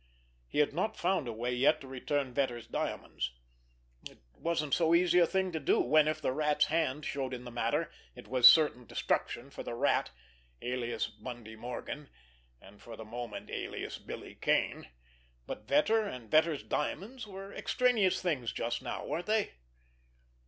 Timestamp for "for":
9.51-9.61, 12.81-12.95